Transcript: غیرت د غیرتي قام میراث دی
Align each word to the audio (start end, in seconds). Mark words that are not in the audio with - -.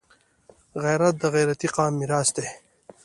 غیرت 0.83 1.15
د 1.19 1.23
غیرتي 1.35 1.67
قام 1.75 1.93
میراث 1.99 2.29
دی 2.35 2.47